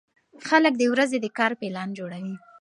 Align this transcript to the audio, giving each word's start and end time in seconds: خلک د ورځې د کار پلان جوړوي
خلک 0.47 0.73
د 0.77 0.83
ورځې 0.93 1.17
د 1.21 1.27
کار 1.37 1.51
پلان 1.59 1.89
جوړوي 1.99 2.35